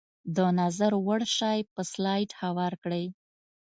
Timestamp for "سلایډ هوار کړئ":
1.91-3.05